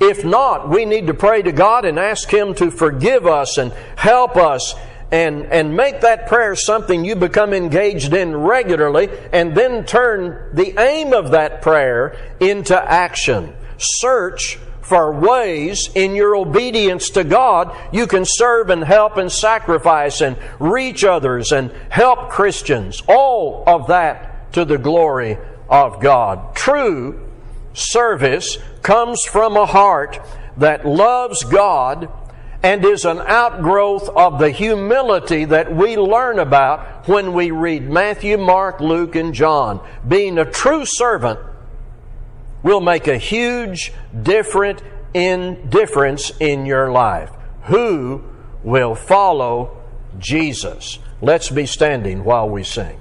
If 0.00 0.24
not, 0.24 0.68
we 0.68 0.84
need 0.84 1.06
to 1.06 1.14
pray 1.14 1.42
to 1.42 1.52
God 1.52 1.84
and 1.84 1.98
ask 1.98 2.28
Him 2.30 2.54
to 2.56 2.70
forgive 2.70 3.26
us 3.26 3.56
and 3.56 3.72
help 3.96 4.36
us 4.36 4.74
and, 5.10 5.46
and 5.46 5.76
make 5.76 6.00
that 6.00 6.26
prayer 6.26 6.54
something 6.54 7.04
you 7.04 7.16
become 7.16 7.52
engaged 7.54 8.12
in 8.12 8.36
regularly 8.36 9.08
and 9.32 9.56
then 9.56 9.84
turn 9.84 10.50
the 10.54 10.78
aim 10.78 11.12
of 11.12 11.30
that 11.30 11.62
prayer 11.62 12.16
into 12.40 12.76
action. 12.76 13.54
Search 13.78 14.58
for 14.82 15.12
ways 15.12 15.90
in 15.94 16.14
your 16.14 16.36
obedience 16.36 17.10
to 17.10 17.24
God 17.24 17.76
you 17.92 18.06
can 18.06 18.24
serve 18.24 18.70
and 18.70 18.84
help 18.84 19.16
and 19.16 19.30
sacrifice 19.30 20.20
and 20.20 20.36
reach 20.60 21.04
others 21.04 21.52
and 21.52 21.72
help 21.88 22.30
Christians. 22.30 23.02
All 23.08 23.64
of 23.66 23.88
that 23.88 24.52
to 24.52 24.64
the 24.64 24.78
glory 24.78 25.38
of 25.68 26.00
God. 26.00 26.54
True 26.54 27.28
service 27.74 28.58
comes 28.86 29.20
from 29.24 29.56
a 29.56 29.66
heart 29.66 30.16
that 30.56 30.86
loves 30.86 31.42
God 31.42 32.08
and 32.62 32.84
is 32.84 33.04
an 33.04 33.18
outgrowth 33.18 34.08
of 34.10 34.38
the 34.38 34.50
humility 34.50 35.44
that 35.44 35.74
we 35.74 35.96
learn 35.96 36.38
about 36.38 37.08
when 37.08 37.32
we 37.32 37.50
read 37.50 37.90
Matthew, 37.90 38.38
Mark, 38.38 38.78
Luke, 38.78 39.16
and 39.16 39.34
John. 39.34 39.84
Being 40.06 40.38
a 40.38 40.48
true 40.48 40.84
servant 40.86 41.40
will 42.62 42.80
make 42.80 43.08
a 43.08 43.18
huge 43.18 43.92
different 44.22 44.80
in 45.12 45.68
difference 45.68 46.30
in 46.38 46.64
your 46.64 46.92
life. 46.92 47.30
Who 47.64 48.22
will 48.62 48.94
follow 48.94 49.82
Jesus? 50.16 51.00
Let's 51.20 51.50
be 51.50 51.66
standing 51.66 52.22
while 52.22 52.48
we 52.48 52.62
sing. 52.62 53.00